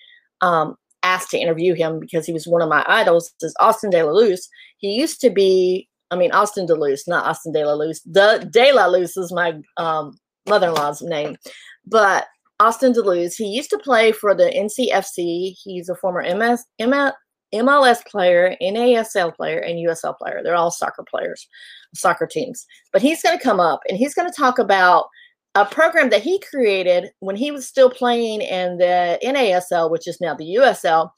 um, 0.41 0.77
asked 1.03 1.33
to 1.33 1.39
interview 1.39 1.75
him 1.75 1.99
because 1.99 2.25
he 2.25 2.33
was 2.33 2.47
one 2.47 2.63
of 2.63 2.69
my 2.69 2.85
idols 2.87 3.35
is 3.41 3.53
Austin 3.59 3.91
De 3.91 4.05
La 4.05 4.13
Luz. 4.13 4.49
He 4.77 4.93
used 4.93 5.21
to 5.21 5.31
be, 5.31 5.89
I 6.13 6.17
mean, 6.17 6.31
Austin 6.31 6.67
da 6.67 6.75
Luz, 6.75 7.09
not 7.09 7.27
Austin 7.27 7.53
De 7.53 7.65
La 7.65 7.73
Luz. 7.73 7.99
De, 8.03 8.49
De 8.53 8.73
La 8.73 8.87
Luz 8.87 9.17
is 9.17 9.33
my 9.33 9.55
um, 9.79 10.17
mother-in-law's 10.49 11.03
name. 11.03 11.37
But 11.85 12.29
Austin 12.61 12.93
da 12.93 13.01
Luz, 13.01 13.35
he 13.35 13.47
used 13.47 13.71
to 13.71 13.79
play 13.79 14.13
for 14.13 14.37
the 14.37 14.45
NCFC. 14.45 15.57
He's 15.61 15.89
a 15.89 15.97
former 15.97 16.23
MS, 16.23 16.65
MLS 16.81 18.07
player, 18.07 18.57
NASL 18.63 19.35
player, 19.35 19.59
and 19.59 19.81
USL 19.81 20.17
player. 20.17 20.41
They're 20.45 20.55
all 20.55 20.71
soccer 20.71 21.03
players, 21.03 21.49
soccer 21.97 22.29
teams. 22.29 22.65
But 22.93 23.03
he's 23.03 23.23
going 23.23 23.37
to 23.37 23.43
come 23.43 23.59
up 23.59 23.81
and 23.89 23.99
he's 23.99 24.15
going 24.15 24.31
to 24.31 24.37
talk 24.41 24.61
about– 24.61 25.07
a 25.55 25.67
program 25.67 26.11
that 26.11 26.23
he 26.23 26.39
created 26.41 27.11
when 27.21 27.37
he 27.37 27.51
was 27.51 27.69
still 27.69 27.91
playing 27.91 28.41
in 28.41 28.79
the 28.79 29.19
NASL, 29.23 29.91
which 29.91 30.09
is 30.09 30.21
now 30.21 30.35
the 30.35 30.57
USL, 30.59 31.11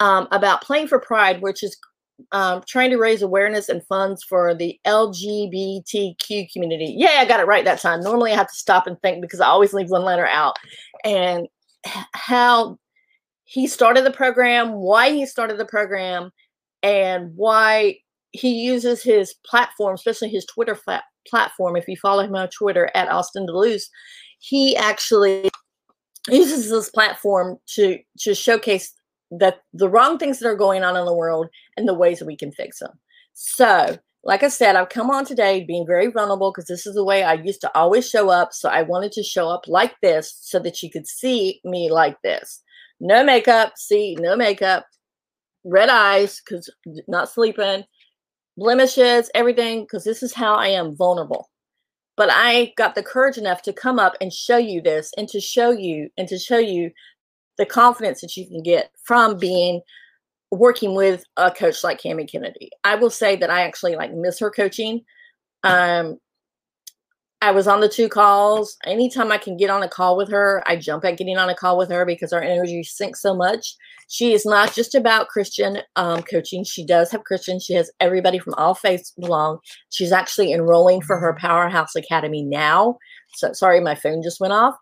um, 0.00 0.28
about 0.30 0.62
playing 0.62 0.88
for 0.88 0.98
Pride, 0.98 1.40
which 1.40 1.62
is 1.62 1.76
um, 2.32 2.62
trying 2.66 2.90
to 2.90 2.98
raise 2.98 3.22
awareness 3.22 3.68
and 3.68 3.86
funds 3.86 4.22
for 4.24 4.54
the 4.54 4.78
LGBTQ 4.86 6.52
community. 6.52 6.94
Yeah, 6.96 7.16
I 7.18 7.24
got 7.24 7.40
it 7.40 7.46
right 7.46 7.64
that 7.64 7.80
time. 7.80 8.00
Normally, 8.00 8.32
I 8.32 8.36
have 8.36 8.48
to 8.48 8.54
stop 8.54 8.86
and 8.86 9.00
think 9.00 9.20
because 9.20 9.40
I 9.40 9.46
always 9.46 9.72
leave 9.72 9.90
one 9.90 10.04
letter 10.04 10.26
out. 10.26 10.56
And 11.04 11.46
how 12.12 12.78
he 13.44 13.66
started 13.66 14.04
the 14.04 14.10
program, 14.10 14.72
why 14.72 15.10
he 15.12 15.24
started 15.24 15.58
the 15.58 15.66
program, 15.66 16.30
and 16.82 17.32
why 17.36 17.98
he 18.36 18.50
uses 18.50 19.02
his 19.02 19.34
platform, 19.44 19.94
especially 19.94 20.28
his 20.28 20.44
Twitter 20.46 20.74
flat, 20.74 21.04
platform. 21.26 21.76
If 21.76 21.88
you 21.88 21.96
follow 21.96 22.22
him 22.22 22.34
on 22.34 22.48
Twitter 22.48 22.90
at 22.94 23.08
Austin 23.08 23.46
da 23.46 23.52
Luz, 23.52 23.88
he 24.38 24.76
actually 24.76 25.50
uses 26.28 26.70
this 26.70 26.90
platform 26.90 27.58
to 27.74 27.98
to 28.20 28.34
showcase 28.34 28.92
that 29.30 29.60
the 29.72 29.88
wrong 29.88 30.18
things 30.18 30.38
that 30.38 30.48
are 30.48 30.56
going 30.56 30.82
on 30.84 30.96
in 30.96 31.04
the 31.04 31.14
world 31.14 31.48
and 31.76 31.88
the 31.88 31.94
ways 31.94 32.18
that 32.18 32.26
we 32.26 32.36
can 32.36 32.52
fix 32.52 32.78
them. 32.78 32.92
So, 33.32 33.98
like 34.22 34.42
I 34.42 34.48
said, 34.48 34.76
I've 34.76 34.88
come 34.88 35.10
on 35.10 35.24
today 35.24 35.64
being 35.64 35.86
very 35.86 36.08
vulnerable 36.08 36.52
because 36.52 36.66
this 36.66 36.86
is 36.86 36.94
the 36.94 37.04
way 37.04 37.22
I 37.22 37.34
used 37.34 37.60
to 37.62 37.76
always 37.76 38.08
show 38.08 38.28
up. 38.28 38.52
So 38.52 38.68
I 38.68 38.82
wanted 38.82 39.12
to 39.12 39.22
show 39.22 39.48
up 39.48 39.66
like 39.68 39.94
this 40.00 40.36
so 40.40 40.58
that 40.60 40.82
you 40.82 40.90
could 40.90 41.06
see 41.06 41.60
me 41.64 41.90
like 41.90 42.16
this. 42.22 42.62
No 42.98 43.22
makeup, 43.22 43.74
see, 43.76 44.16
no 44.18 44.36
makeup, 44.36 44.86
red 45.64 45.88
eyes 45.88 46.40
because 46.40 46.70
not 47.08 47.30
sleeping, 47.30 47.84
blemishes, 48.56 49.30
everything, 49.34 49.82
because 49.82 50.04
this 50.04 50.22
is 50.22 50.32
how 50.32 50.54
I 50.54 50.68
am 50.68 50.96
vulnerable. 50.96 51.50
But 52.16 52.30
I 52.32 52.72
got 52.76 52.94
the 52.94 53.02
courage 53.02 53.36
enough 53.36 53.62
to 53.62 53.72
come 53.72 53.98
up 53.98 54.14
and 54.20 54.32
show 54.32 54.56
you 54.56 54.80
this 54.80 55.12
and 55.18 55.28
to 55.28 55.40
show 55.40 55.70
you 55.70 56.08
and 56.16 56.26
to 56.28 56.38
show 56.38 56.58
you 56.58 56.90
the 57.58 57.66
confidence 57.66 58.20
that 58.20 58.36
you 58.36 58.46
can 58.46 58.62
get 58.62 58.90
from 59.04 59.38
being 59.38 59.82
working 60.50 60.94
with 60.94 61.24
a 61.36 61.50
coach 61.50 61.84
like 61.84 62.00
Camy 62.00 62.30
Kennedy. 62.30 62.70
I 62.84 62.94
will 62.94 63.10
say 63.10 63.36
that 63.36 63.50
I 63.50 63.62
actually 63.62 63.96
like 63.96 64.12
miss 64.12 64.38
her 64.38 64.50
coaching. 64.50 65.04
Um, 65.62 66.18
I 67.46 67.52
was 67.52 67.68
on 67.68 67.78
the 67.78 67.88
two 67.88 68.08
calls. 68.08 68.76
Anytime 68.84 69.30
I 69.30 69.38
can 69.38 69.56
get 69.56 69.70
on 69.70 69.80
a 69.80 69.88
call 69.88 70.16
with 70.16 70.28
her, 70.32 70.64
I 70.66 70.74
jump 70.74 71.04
at 71.04 71.16
getting 71.16 71.38
on 71.38 71.48
a 71.48 71.54
call 71.54 71.78
with 71.78 71.88
her 71.90 72.04
because 72.04 72.32
our 72.32 72.42
energy 72.42 72.82
syncs 72.82 73.18
so 73.18 73.36
much. 73.36 73.76
She 74.08 74.32
is 74.32 74.44
not 74.44 74.74
just 74.74 74.96
about 74.96 75.28
Christian 75.28 75.78
um, 75.94 76.24
coaching. 76.24 76.64
She 76.64 76.84
does 76.84 77.08
have 77.12 77.22
Christian. 77.22 77.60
She 77.60 77.74
has 77.74 77.88
everybody 78.00 78.40
from 78.40 78.54
all 78.54 78.74
faiths 78.74 79.12
belong. 79.12 79.58
She's 79.90 80.10
actually 80.10 80.52
enrolling 80.52 81.02
for 81.02 81.20
her 81.20 81.36
Powerhouse 81.38 81.94
Academy 81.94 82.42
now. 82.42 82.98
So 83.36 83.52
sorry, 83.52 83.78
my 83.78 83.94
phone 83.94 84.24
just 84.24 84.40
went 84.40 84.52
off 84.52 84.74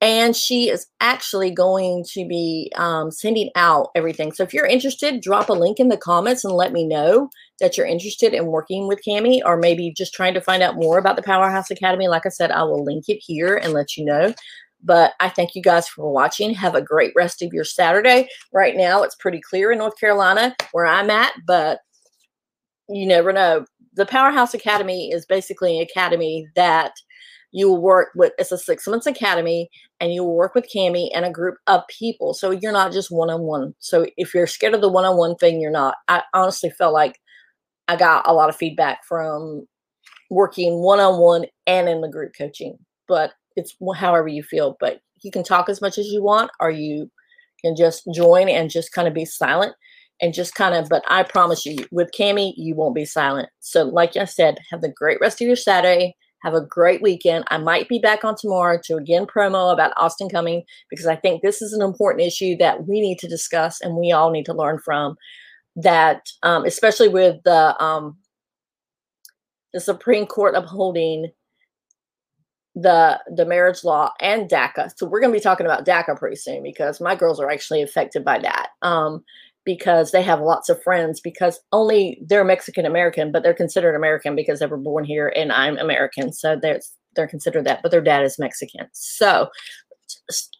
and 0.00 0.34
she 0.34 0.70
is 0.70 0.86
actually 1.00 1.50
going 1.50 2.04
to 2.12 2.26
be 2.26 2.72
um, 2.76 3.10
sending 3.10 3.50
out 3.54 3.88
everything. 3.94 4.32
So 4.32 4.42
if 4.42 4.54
you're 4.54 4.66
interested, 4.66 5.20
drop 5.20 5.50
a 5.50 5.52
link 5.54 5.78
in 5.78 5.88
the 5.88 5.96
comments 5.98 6.42
and 6.42 6.54
let 6.54 6.72
me 6.72 6.86
know 6.86 7.28
that 7.60 7.76
you're 7.76 7.86
interested 7.86 8.32
in 8.32 8.46
working 8.46 8.88
with 8.88 9.04
Camy 9.04 9.42
or 9.44 9.58
maybe 9.58 9.92
just 9.94 10.14
trying 10.14 10.32
to 10.34 10.40
find 10.40 10.62
out 10.62 10.76
more 10.76 10.98
about 10.98 11.16
the 11.16 11.22
Powerhouse 11.22 11.70
Academy. 11.70 12.08
Like 12.08 12.24
I 12.24 12.30
said, 12.30 12.50
I 12.50 12.62
will 12.62 12.82
link 12.82 13.08
it 13.08 13.18
here 13.22 13.56
and 13.56 13.74
let 13.74 13.96
you 13.96 14.04
know. 14.06 14.32
But 14.82 15.12
I 15.20 15.28
thank 15.28 15.54
you 15.54 15.60
guys 15.60 15.86
for 15.86 16.10
watching. 16.10 16.54
Have 16.54 16.74
a 16.74 16.80
great 16.80 17.12
rest 17.14 17.42
of 17.42 17.52
your 17.52 17.64
Saturday. 17.64 18.30
Right 18.54 18.76
now, 18.76 19.02
it's 19.02 19.16
pretty 19.16 19.42
clear 19.42 19.72
in 19.72 19.78
North 19.78 19.98
Carolina 20.00 20.56
where 20.72 20.86
I'm 20.86 21.10
at, 21.10 21.34
but 21.46 21.80
you 22.88 23.06
never 23.06 23.34
know. 23.34 23.66
The 23.92 24.06
Powerhouse 24.06 24.54
Academy 24.54 25.12
is 25.12 25.26
basically 25.26 25.76
an 25.76 25.82
academy 25.82 26.46
that– 26.54 26.94
you 27.52 27.68
will 27.68 27.80
work 27.80 28.08
with 28.14 28.32
it's 28.38 28.52
a 28.52 28.58
six 28.58 28.86
months 28.86 29.06
academy 29.06 29.68
and 30.00 30.12
you 30.12 30.22
will 30.22 30.36
work 30.36 30.54
with 30.54 30.70
camy 30.74 31.10
and 31.14 31.24
a 31.24 31.30
group 31.30 31.56
of 31.66 31.82
people 31.88 32.32
so 32.32 32.50
you're 32.50 32.72
not 32.72 32.92
just 32.92 33.10
one-on-one 33.10 33.74
so 33.78 34.06
if 34.16 34.34
you're 34.34 34.46
scared 34.46 34.74
of 34.74 34.80
the 34.80 34.88
one-on-one 34.88 35.34
thing 35.36 35.60
you're 35.60 35.70
not 35.70 35.96
i 36.08 36.22
honestly 36.34 36.70
felt 36.70 36.92
like 36.92 37.18
i 37.88 37.96
got 37.96 38.26
a 38.28 38.32
lot 38.32 38.48
of 38.48 38.56
feedback 38.56 39.00
from 39.04 39.66
working 40.30 40.82
one 40.82 41.00
on 41.00 41.20
one 41.20 41.44
and 41.66 41.88
in 41.88 42.00
the 42.00 42.08
group 42.08 42.32
coaching. 42.38 42.78
But 43.08 43.32
it's 43.56 43.76
however 43.96 44.28
you 44.28 44.42
feel. 44.42 44.76
But 44.80 45.00
you 45.22 45.30
can 45.30 45.42
talk 45.42 45.68
as 45.68 45.82
much 45.82 45.98
as 45.98 46.06
you 46.06 46.22
want, 46.22 46.50
or 46.60 46.70
you 46.70 47.10
can 47.62 47.76
just 47.76 48.04
join 48.14 48.48
and 48.48 48.70
just 48.70 48.92
kind 48.92 49.06
of 49.06 49.12
be 49.12 49.26
silent 49.26 49.74
and 50.22 50.32
just 50.32 50.54
kind 50.54 50.74
of. 50.74 50.88
But 50.88 51.02
I 51.08 51.24
promise 51.24 51.66
you, 51.66 51.84
with 51.90 52.12
Camy, 52.12 52.54
you 52.56 52.74
won't 52.74 52.94
be 52.94 53.04
silent. 53.04 53.48
So, 53.58 53.84
like 53.84 54.16
I 54.16 54.24
said, 54.24 54.58
have 54.70 54.80
the 54.80 54.92
great 54.92 55.18
rest 55.20 55.40
of 55.42 55.46
your 55.46 55.56
Saturday. 55.56 56.16
Have 56.42 56.54
a 56.54 56.64
great 56.64 57.02
weekend. 57.02 57.44
I 57.50 57.58
might 57.58 57.88
be 57.88 57.98
back 57.98 58.24
on 58.24 58.34
tomorrow 58.34 58.78
to 58.84 58.96
again 58.96 59.26
promo 59.26 59.72
about 59.72 59.92
Austin 59.96 60.28
coming 60.28 60.64
because 60.88 61.06
I 61.06 61.16
think 61.16 61.42
this 61.42 61.60
is 61.60 61.72
an 61.72 61.82
important 61.82 62.26
issue 62.26 62.56
that 62.58 62.86
we 62.86 63.00
need 63.00 63.18
to 63.18 63.28
discuss 63.28 63.80
and 63.80 63.96
we 63.96 64.10
all 64.12 64.30
need 64.30 64.46
to 64.46 64.54
learn 64.54 64.78
from. 64.78 65.16
That, 65.76 66.22
um, 66.42 66.64
especially 66.64 67.08
with 67.08 67.42
the 67.44 67.80
um, 67.82 68.16
the 69.72 69.80
Supreme 69.80 70.26
Court 70.26 70.54
upholding 70.54 71.30
the 72.74 73.20
the 73.34 73.44
marriage 73.44 73.84
law 73.84 74.12
and 74.20 74.48
DACA. 74.48 74.90
So 74.96 75.06
we're 75.06 75.20
going 75.20 75.32
to 75.32 75.38
be 75.38 75.42
talking 75.42 75.66
about 75.66 75.86
DACA 75.86 76.18
pretty 76.18 76.36
soon 76.36 76.62
because 76.62 77.00
my 77.00 77.14
girls 77.14 77.40
are 77.40 77.50
actually 77.50 77.82
affected 77.82 78.24
by 78.24 78.38
that. 78.38 78.68
Um, 78.82 79.24
because 79.74 80.10
they 80.10 80.22
have 80.22 80.40
lots 80.40 80.68
of 80.68 80.82
friends 80.82 81.20
because 81.20 81.60
only 81.70 82.20
they're 82.26 82.42
Mexican 82.42 82.84
American, 82.84 83.30
but 83.30 83.44
they're 83.44 83.54
considered 83.54 83.94
American 83.94 84.34
because 84.34 84.58
they 84.58 84.66
were 84.66 84.76
born 84.76 85.04
here 85.04 85.32
and 85.36 85.52
I'm 85.52 85.78
American. 85.78 86.32
So 86.32 86.58
they're 86.60 86.80
they're 87.14 87.28
considered 87.28 87.66
that, 87.66 87.80
but 87.80 87.92
their 87.92 88.00
dad 88.00 88.24
is 88.24 88.36
Mexican. 88.36 88.88
So 88.92 89.48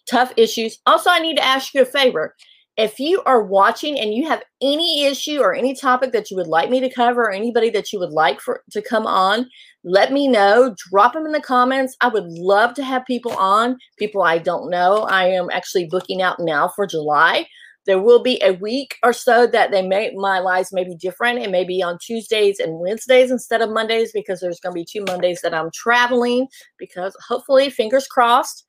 tough 0.08 0.32
issues. 0.36 0.78
Also, 0.86 1.10
I 1.10 1.18
need 1.18 1.36
to 1.38 1.44
ask 1.44 1.74
you 1.74 1.82
a 1.82 1.86
favor. 1.86 2.36
If 2.76 3.00
you 3.00 3.20
are 3.26 3.42
watching 3.42 3.98
and 3.98 4.14
you 4.14 4.28
have 4.28 4.44
any 4.62 5.04
issue 5.04 5.40
or 5.40 5.54
any 5.54 5.74
topic 5.74 6.12
that 6.12 6.30
you 6.30 6.36
would 6.36 6.46
like 6.46 6.70
me 6.70 6.78
to 6.78 6.94
cover 6.94 7.22
or 7.22 7.32
anybody 7.32 7.68
that 7.70 7.92
you 7.92 7.98
would 7.98 8.12
like 8.12 8.40
for 8.40 8.62
to 8.70 8.80
come 8.80 9.08
on, 9.08 9.48
let 9.82 10.12
me 10.12 10.28
know. 10.28 10.76
Drop 10.88 11.14
them 11.14 11.26
in 11.26 11.32
the 11.32 11.40
comments. 11.40 11.96
I 12.00 12.08
would 12.08 12.26
love 12.26 12.74
to 12.74 12.84
have 12.84 13.04
people 13.06 13.32
on, 13.32 13.76
people 13.98 14.22
I 14.22 14.38
don't 14.38 14.70
know. 14.70 15.02
I 15.10 15.24
am 15.24 15.48
actually 15.50 15.86
booking 15.86 16.22
out 16.22 16.38
now 16.38 16.68
for 16.68 16.86
July. 16.86 17.46
There 17.90 17.98
will 17.98 18.22
be 18.22 18.40
a 18.40 18.52
week 18.52 18.98
or 19.02 19.12
so 19.12 19.48
that 19.48 19.72
they 19.72 19.82
may 19.82 20.12
my 20.14 20.38
lives 20.38 20.72
may 20.72 20.84
be 20.84 20.94
different. 20.94 21.40
It 21.40 21.50
may 21.50 21.64
be 21.64 21.82
on 21.82 21.98
Tuesdays 21.98 22.60
and 22.60 22.78
Wednesdays 22.78 23.32
instead 23.32 23.62
of 23.62 23.70
Mondays 23.70 24.12
because 24.12 24.38
there's 24.38 24.60
going 24.60 24.72
to 24.72 24.80
be 24.80 24.84
two 24.84 25.04
Mondays 25.12 25.40
that 25.42 25.54
I'm 25.54 25.72
traveling 25.74 26.46
because 26.78 27.16
hopefully, 27.26 27.68
fingers 27.68 28.06
crossed, 28.06 28.64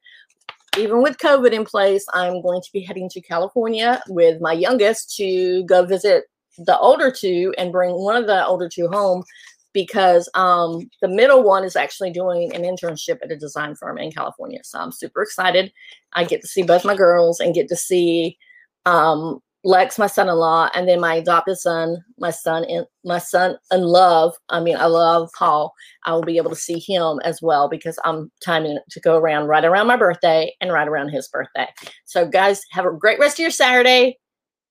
even 0.75 1.03
with 1.03 1.19
COVID 1.19 1.51
in 1.51 1.65
place, 1.65 2.03
I'm 2.15 2.41
going 2.41 2.63
to 2.63 2.69
be 2.73 2.81
heading 2.81 3.09
to 3.09 3.21
California 3.21 4.01
with 4.09 4.41
my 4.41 4.53
youngest 4.53 5.15
to 5.17 5.65
go 5.65 5.85
visit 5.85 6.23
the 6.57 6.79
older 6.79 7.11
two 7.11 7.53
and 7.59 7.71
bring 7.71 7.91
one 7.91 8.15
of 8.15 8.25
the 8.25 8.43
older 8.43 8.67
two 8.67 8.87
home 8.87 9.23
because 9.71 10.27
um, 10.33 10.89
the 11.03 11.07
middle 11.07 11.43
one 11.43 11.63
is 11.63 11.75
actually 11.75 12.09
doing 12.09 12.55
an 12.55 12.63
internship 12.63 13.19
at 13.21 13.31
a 13.31 13.37
design 13.37 13.75
firm 13.75 13.99
in 13.99 14.11
California. 14.11 14.61
So 14.63 14.79
I'm 14.79 14.91
super 14.91 15.21
excited. 15.21 15.71
I 16.13 16.23
get 16.23 16.41
to 16.41 16.47
see 16.47 16.63
both 16.63 16.83
my 16.83 16.95
girls 16.95 17.39
and 17.39 17.53
get 17.53 17.67
to 17.67 17.75
see 17.75 18.39
um, 18.85 19.39
Lex, 19.63 19.99
my 19.99 20.07
son-in-law, 20.07 20.69
and 20.73 20.87
then 20.87 20.99
my 20.99 21.15
adopted 21.15 21.55
son, 21.57 22.03
my 22.17 22.31
son 22.31 22.63
in 22.63 22.83
my 23.05 23.19
son 23.19 23.57
in 23.71 23.81
love. 23.81 24.33
I 24.49 24.59
mean, 24.59 24.75
I 24.75 24.85
love 24.85 25.29
Paul. 25.37 25.73
I 26.05 26.13
will 26.13 26.23
be 26.23 26.37
able 26.37 26.49
to 26.49 26.55
see 26.55 26.79
him 26.79 27.19
as 27.23 27.43
well 27.43 27.69
because 27.69 27.99
I'm 28.03 28.31
timing 28.43 28.79
to 28.89 28.99
go 28.99 29.17
around 29.17 29.47
right 29.47 29.63
around 29.63 29.85
my 29.85 29.97
birthday 29.97 30.51
and 30.61 30.71
right 30.71 30.87
around 30.87 31.09
his 31.09 31.27
birthday. 31.27 31.67
So, 32.05 32.27
guys, 32.27 32.61
have 32.71 32.85
a 32.85 32.91
great 32.91 33.19
rest 33.19 33.35
of 33.35 33.43
your 33.43 33.51
Saturday. 33.51 34.17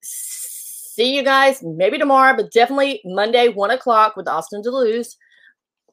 See 0.02 1.14
you 1.14 1.22
guys 1.22 1.62
maybe 1.62 1.96
tomorrow, 1.96 2.36
but 2.36 2.50
definitely 2.50 3.00
Monday, 3.04 3.48
one 3.48 3.70
o'clock 3.70 4.16
with 4.16 4.26
Austin 4.26 4.60
da 4.62 4.70
Luz. 4.70 5.16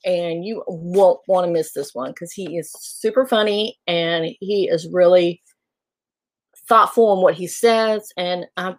And 0.06 0.44
you 0.44 0.64
won't 0.68 1.20
want 1.28 1.46
to 1.46 1.52
miss 1.52 1.74
this 1.74 1.94
one 1.94 2.12
because 2.12 2.32
he 2.32 2.58
is 2.58 2.72
super 2.72 3.28
funny 3.28 3.78
and 3.88 4.28
he 4.40 4.70
is 4.70 4.88
really 4.92 5.42
thoughtful 6.68 7.14
in 7.14 7.22
what 7.22 7.36
he 7.36 7.48
says. 7.48 8.12
And 8.18 8.46
um, 8.58 8.78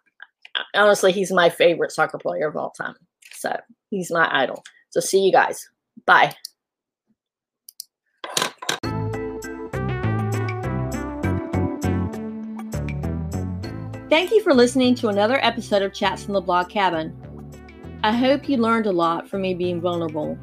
honestly, 0.75 1.13
he's 1.13 1.33
my 1.33 1.49
favorite 1.49 1.93
soccer 1.93 2.19
player 2.19 2.49
of 2.49 2.57
all 2.57 2.71
time. 2.71 2.95
So 3.33 3.59
he's 3.91 4.11
my 4.11 4.29
idol. 4.31 4.63
So 4.91 5.01
see 5.01 5.21
you 5.21 5.33
guys. 5.33 5.69
Bye. 6.07 6.35
Thank 14.11 14.31
you 14.31 14.43
for 14.43 14.55
listening 14.55 14.95
to 14.97 15.09
another 15.09 15.39
episode 15.43 15.83
of 15.83 15.93
Chats 15.93 16.27
in 16.27 16.33
the 16.33 16.41
Blog 16.41 16.71
Cabin. 16.71 17.15
I 18.03 18.13
hope 18.13 18.49
you 18.49 18.57
learned 18.57 18.87
a 18.87 18.93
lot 18.93 19.29
from 19.29 19.43
me 19.43 19.53
being 19.53 19.83
vulnerable. 19.83 20.39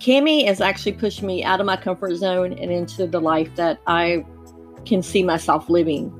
Camy 0.00 0.46
has 0.46 0.60
actually 0.60 0.92
pushed 0.92 1.22
me 1.22 1.44
out 1.44 1.60
of 1.60 1.66
my 1.66 1.76
comfort 1.76 2.16
zone 2.16 2.54
and 2.54 2.72
into 2.72 3.06
the 3.06 3.20
life 3.20 3.54
that 3.56 3.80
I 3.86 4.24
can 4.84 5.02
see 5.02 5.22
myself 5.22 5.68
living. 5.68 6.12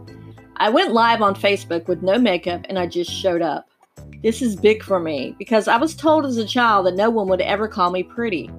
I 0.57 0.69
went 0.69 0.93
live 0.93 1.23
on 1.23 1.35
Facebook 1.35 1.89
with 1.89 2.03
no 2.03 2.19
makeup 2.19 2.67
and 2.69 2.79
I 2.79 2.87
just 2.87 3.11
showed 3.11 3.43
up. 3.43 3.69
This 4.23 4.43
is 4.43 4.55
big 4.55 4.83
for 4.83 5.01
me 5.01 5.35
because 5.39 5.67
I 5.67 5.77
was 5.77 5.97
told 5.97 6.25
as 6.25 6.37
a 6.37 6.47
child 6.47 6.87
that 6.87 6.95
no 6.95 7.11
one 7.11 7.29
would 7.29 7.41
ever 7.41 7.67
call 7.67 7.91
me 7.91 8.03
pretty 8.03 8.51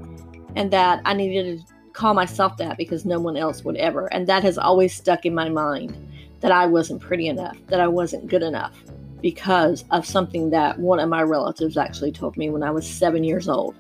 and 0.56 0.72
that 0.72 1.02
I 1.06 1.14
needed 1.14 1.60
to 1.60 1.74
call 1.94 2.14
myself 2.14 2.58
that 2.58 2.78
because 2.78 3.06
no 3.06 3.20
one 3.20 3.38
else 3.38 3.64
would 3.64 3.78
ever. 3.78 4.08
And 4.08 4.28
that 4.28 4.44
has 4.44 4.58
always 4.58 4.94
stuck 4.94 5.26
in 5.26 5.34
my 5.34 5.48
mind 5.48 5.96
that 6.42 6.52
I 6.52 6.66
wasn't 6.66 7.02
pretty 7.02 7.28
enough, 7.28 7.56
that 7.68 7.80
I 7.80 7.88
wasn't 7.88 8.28
good 8.28 8.44
enough 8.44 8.76
because 9.22 9.86
of 9.92 10.06
something 10.06 10.50
that 10.50 10.78
one 10.78 11.00
of 11.00 11.08
my 11.08 11.22
relatives 11.22 11.78
actually 11.78 12.12
told 12.12 12.36
me 12.36 12.50
when 12.50 12.64
I 12.64 12.72
was 12.72 12.86
seven 12.86 13.24
years 13.24 13.48
old. 13.48 13.76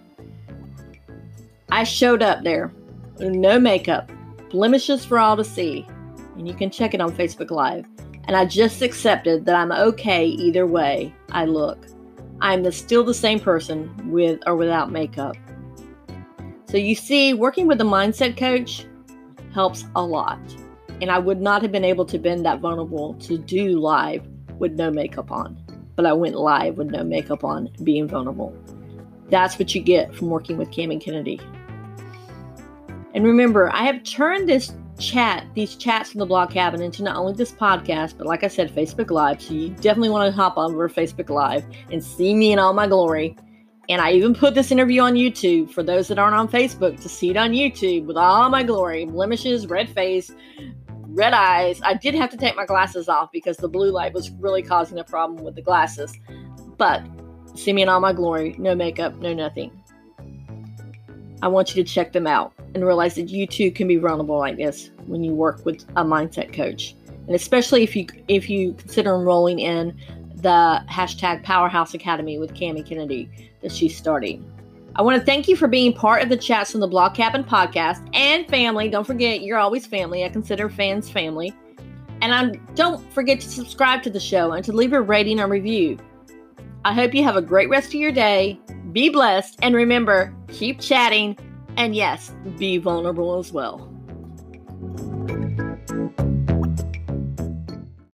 I 1.69 1.83
showed 1.83 2.23
up 2.23 2.43
there, 2.43 2.71
no 3.19 3.59
makeup, 3.59 4.09
blemishes 4.49 5.03
for 5.03 5.19
all 5.19 5.35
to 5.35 5.43
see, 5.43 5.85
and 6.35 6.47
you 6.47 6.53
can 6.53 6.69
check 6.69 6.93
it 6.93 7.01
on 7.01 7.11
Facebook 7.11 7.51
Live. 7.51 7.85
And 8.25 8.37
I 8.37 8.45
just 8.45 8.81
accepted 8.81 9.45
that 9.45 9.55
I'm 9.55 9.71
okay 9.71 10.25
either 10.25 10.65
way 10.65 11.13
I 11.31 11.45
look. 11.45 11.85
I'm 12.41 12.63
the, 12.63 12.71
still 12.71 13.03
the 13.03 13.13
same 13.13 13.39
person 13.39 14.11
with 14.11 14.39
or 14.45 14.55
without 14.55 14.91
makeup. 14.91 15.35
So 16.69 16.77
you 16.77 16.95
see, 16.95 17.33
working 17.33 17.67
with 17.67 17.79
a 17.81 17.85
mindset 17.85 18.37
coach 18.37 18.85
helps 19.53 19.85
a 19.95 20.03
lot. 20.03 20.39
And 21.01 21.11
I 21.11 21.19
would 21.19 21.41
not 21.41 21.61
have 21.61 21.71
been 21.71 21.83
able 21.83 22.05
to 22.05 22.17
been 22.17 22.43
that 22.43 22.59
vulnerable 22.59 23.13
to 23.15 23.37
do 23.37 23.79
live 23.79 24.25
with 24.57 24.73
no 24.73 24.89
makeup 24.89 25.31
on. 25.31 25.57
But 25.95 26.05
I 26.05 26.13
went 26.13 26.35
live 26.35 26.77
with 26.77 26.89
no 26.89 27.03
makeup 27.03 27.43
on, 27.43 27.69
being 27.83 28.07
vulnerable. 28.07 28.55
That's 29.29 29.59
what 29.59 29.75
you 29.75 29.81
get 29.81 30.15
from 30.15 30.29
working 30.29 30.57
with 30.57 30.71
Camy 30.71 30.99
Kennedy. 30.99 31.39
And 33.13 33.23
remember, 33.23 33.69
I 33.71 33.83
have 33.83 34.03
turned 34.03 34.49
this 34.49 34.73
chat, 35.03 35.45
these 35.53 35.75
chats 35.75 36.13
in 36.13 36.19
the 36.19 36.25
blog 36.25 36.51
cabin 36.51 36.81
into 36.81 37.03
not 37.03 37.17
only 37.17 37.33
this 37.33 37.51
podcast, 37.51 38.17
but 38.17 38.25
like 38.25 38.43
I 38.43 38.47
said, 38.47 38.73
Facebook 38.73 39.11
Live. 39.11 39.41
So 39.41 39.53
you 39.53 39.69
definitely 39.69 40.09
want 40.09 40.33
to 40.33 40.35
hop 40.35 40.57
over 40.57 40.89
Facebook 40.89 41.29
Live 41.29 41.65
and 41.91 42.03
see 42.03 42.33
me 42.33 42.53
in 42.53 42.59
all 42.59 42.73
my 42.73 42.87
glory. 42.87 43.35
And 43.89 44.01
I 44.01 44.13
even 44.13 44.33
put 44.33 44.55
this 44.55 44.71
interview 44.71 45.01
on 45.01 45.15
YouTube 45.15 45.69
for 45.69 45.83
those 45.83 46.07
that 46.07 46.17
aren't 46.17 46.35
on 46.35 46.47
Facebook 46.47 47.01
to 47.01 47.09
see 47.09 47.29
it 47.29 47.37
on 47.37 47.51
YouTube 47.51 48.05
with 48.05 48.15
all 48.15 48.49
my 48.49 48.63
glory 48.63 49.05
blemishes, 49.05 49.67
red 49.67 49.89
face, 49.89 50.31
red 51.09 51.33
eyes. 51.33 51.81
I 51.83 51.93
did 51.95 52.15
have 52.15 52.29
to 52.29 52.37
take 52.37 52.55
my 52.55 52.65
glasses 52.65 53.09
off 53.09 53.29
because 53.33 53.57
the 53.57 53.67
blue 53.67 53.91
light 53.91 54.13
was 54.13 54.31
really 54.31 54.63
causing 54.63 54.97
a 54.99 55.03
problem 55.03 55.43
with 55.43 55.55
the 55.55 55.61
glasses. 55.61 56.17
But 56.77 57.05
see 57.55 57.73
me 57.73 57.81
in 57.81 57.89
all 57.89 57.99
my 57.99 58.13
glory, 58.13 58.55
no 58.57 58.73
makeup, 58.73 59.15
no 59.17 59.33
nothing. 59.33 59.77
I 61.41 61.49
want 61.49 61.75
you 61.75 61.83
to 61.83 61.89
check 61.89 62.13
them 62.13 62.25
out 62.25 62.53
and 62.73 62.85
realize 62.85 63.15
that 63.15 63.27
you 63.27 63.45
too 63.45 63.69
can 63.69 63.89
be 63.89 63.97
vulnerable 63.97 64.39
like 64.39 64.55
this 64.55 64.91
when 65.07 65.23
you 65.23 65.33
work 65.33 65.65
with 65.65 65.83
a 65.95 66.03
mindset 66.03 66.53
coach. 66.53 66.95
And 67.27 67.35
especially 67.35 67.83
if 67.83 67.95
you 67.95 68.07
if 68.27 68.49
you 68.49 68.73
consider 68.73 69.15
enrolling 69.15 69.59
in 69.59 69.97
the 70.35 70.83
hashtag 70.89 71.43
Powerhouse 71.43 71.93
Academy 71.93 72.37
with 72.37 72.53
Camy 72.53 72.85
Kennedy 72.85 73.29
that 73.61 73.71
she's 73.71 73.97
starting. 73.97 74.49
I 74.95 75.01
want 75.01 75.17
to 75.19 75.25
thank 75.25 75.47
you 75.47 75.55
for 75.55 75.67
being 75.67 75.93
part 75.93 76.21
of 76.21 76.29
the 76.29 76.37
Chats 76.37 76.75
on 76.75 76.81
the 76.81 76.87
Blog 76.87 77.15
Cabin 77.15 77.43
podcast 77.43 78.07
and 78.13 78.47
family. 78.47 78.89
Don't 78.89 79.07
forget, 79.07 79.41
you're 79.41 79.57
always 79.57 79.87
family. 79.87 80.23
I 80.23 80.29
consider 80.29 80.69
fans 80.69 81.09
family. 81.09 81.53
And 82.21 82.33
I 82.33 82.59
don't 82.75 83.11
forget 83.11 83.39
to 83.41 83.49
subscribe 83.49 84.03
to 84.03 84.09
the 84.09 84.19
show 84.19 84.51
and 84.51 84.63
to 84.65 84.71
leave 84.71 84.93
a 84.93 85.01
rating 85.01 85.39
or 85.39 85.47
review. 85.47 85.97
I 86.85 86.93
hope 86.93 87.15
you 87.15 87.23
have 87.23 87.37
a 87.37 87.41
great 87.41 87.69
rest 87.69 87.87
of 87.87 87.95
your 87.95 88.11
day. 88.11 88.59
Be 88.91 89.09
blessed. 89.09 89.57
And 89.63 89.73
remember, 89.73 90.33
keep 90.49 90.79
chatting 90.79 91.37
and 91.77 91.95
yes, 91.95 92.35
be 92.57 92.77
vulnerable 92.77 93.39
as 93.39 93.51
well. 93.51 93.92
Thank 94.85 96.19
you. 96.19 96.32